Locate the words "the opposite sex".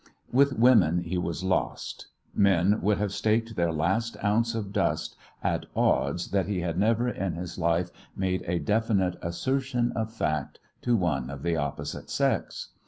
11.43-12.69